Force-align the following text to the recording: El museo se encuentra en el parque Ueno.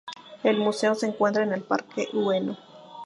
El 0.43 0.57
museo 0.57 0.95
se 0.95 1.05
encuentra 1.05 1.43
en 1.43 1.53
el 1.53 1.61
parque 1.61 2.09
Ueno. 2.13 2.57